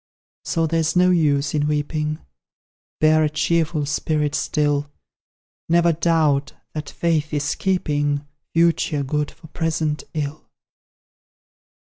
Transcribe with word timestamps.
So 0.43 0.65
there's 0.65 0.95
no 0.95 1.11
use 1.11 1.53
in 1.53 1.67
weeping, 1.67 2.17
Bear 2.99 3.23
a 3.23 3.29
cheerful 3.29 3.85
spirit 3.85 4.33
still; 4.33 4.89
Never 5.69 5.93
doubt 5.93 6.53
that 6.73 6.89
Fate 6.89 7.31
is 7.31 7.53
keeping 7.53 8.25
Future 8.55 9.03
good 9.03 9.29
for 9.29 9.45
present 9.49 10.05
ill! 10.15 10.49